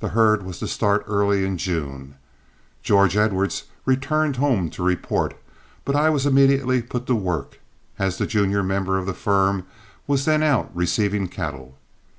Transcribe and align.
The 0.00 0.10
herd 0.10 0.42
was 0.42 0.58
to 0.58 0.68
start 0.68 1.04
early 1.08 1.42
in 1.42 1.56
June. 1.56 2.16
George 2.82 3.16
Edwards 3.16 3.64
returned 3.86 4.36
home 4.36 4.68
to 4.68 4.82
report, 4.82 5.32
but 5.86 5.96
I 5.96 6.10
was 6.10 6.26
immediately 6.26 6.82
put 6.82 7.06
to 7.06 7.14
work, 7.14 7.60
as 7.98 8.18
the 8.18 8.26
junior 8.26 8.62
member 8.62 8.98
of 8.98 9.06
the 9.06 9.14
firm 9.14 9.64
was 10.06 10.26
then 10.26 10.42
out 10.42 10.70
receiving 10.76 11.28
cattle. 11.28 11.78